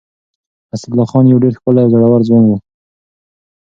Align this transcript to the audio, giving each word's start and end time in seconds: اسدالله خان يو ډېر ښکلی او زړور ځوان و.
اسدالله 0.75 1.05
خان 1.11 1.25
يو 1.31 1.41
ډېر 1.43 1.53
ښکلی 1.57 1.81
او 1.83 1.91
زړور 1.93 2.21
ځوان 2.27 2.43
و. 2.47 2.51